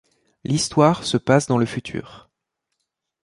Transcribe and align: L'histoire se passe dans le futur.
L'histoire 0.43 1.03
se 1.03 1.15
passe 1.17 1.45
dans 1.45 1.59
le 1.59 1.65
futur. 1.67 2.27